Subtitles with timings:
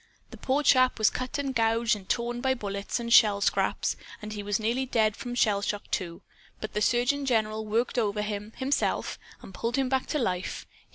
[0.31, 4.33] The poor chap was cut and gouged and torn by bullets and shell scraps, and
[4.33, 6.23] he was nearly dead from shell shock, too.
[6.59, 10.65] But the surgeon general worked over him, himself, and pulled him back to life.